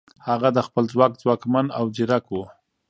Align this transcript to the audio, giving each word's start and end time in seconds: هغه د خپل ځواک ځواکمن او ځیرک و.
هغه 0.27 0.49
د 0.53 0.59
خپل 0.67 0.83
ځواک 0.93 1.11
ځواکمن 1.21 1.65
او 1.77 1.85
ځیرک 1.95 2.25
و. 2.29 2.35